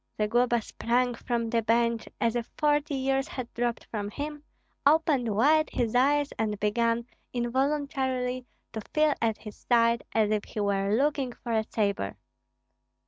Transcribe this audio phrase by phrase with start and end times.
[0.17, 4.41] Zagloba sprang from the bench as if forty years had dropped from him,
[4.83, 10.59] opened wide his eyes, and began involuntarily to feel at his side, as if he
[10.59, 12.17] were looking for a sabre.